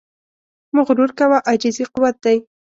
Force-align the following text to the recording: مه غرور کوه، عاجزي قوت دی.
مه 0.73 0.81
غرور 0.87 1.11
کوه، 1.19 1.37
عاجزي 1.47 1.85
قوت 1.93 2.15
دی. 2.23 2.37